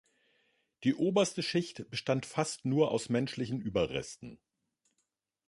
Die 0.83 0.95
oberste 0.95 1.43
Schicht 1.43 1.87
bestand 1.91 2.25
fast 2.25 2.65
nur 2.65 2.89
aus 2.89 3.09
menschlichen 3.09 3.61
Überresten. 3.61 4.39